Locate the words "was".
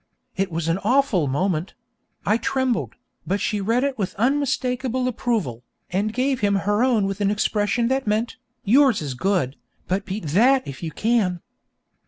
0.51-0.67